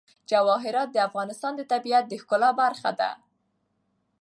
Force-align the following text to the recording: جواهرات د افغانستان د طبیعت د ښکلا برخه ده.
جواهرات 0.29 0.89
د 0.93 0.97
افغانستان 1.07 1.53
د 1.55 1.61
طبیعت 1.71 2.05
د 2.07 2.13
ښکلا 2.21 2.49
برخه 2.61 2.91
ده. 2.99 3.11